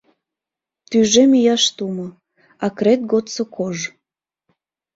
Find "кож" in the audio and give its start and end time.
3.55-3.77